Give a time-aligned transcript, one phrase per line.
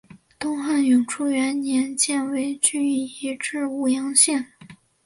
[0.39, 4.47] 东汉永初元年犍为郡移治武阳县。